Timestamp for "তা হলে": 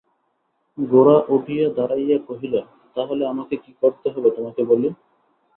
2.95-3.23